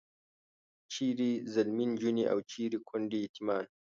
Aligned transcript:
چیرې 0.93 1.31
ځلمي 1.53 1.85
نجونې 1.91 2.23
او 2.31 2.37
چیرې 2.51 2.77
کونډې 2.87 3.17
یتیمان. 3.25 3.65